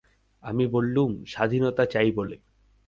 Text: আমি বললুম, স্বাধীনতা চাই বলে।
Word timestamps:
আমি 0.43 0.67
বললুম, 0.67 1.11
স্বাধীনতা 1.25 1.83
চাই 1.85 2.09
বলে। 2.11 2.35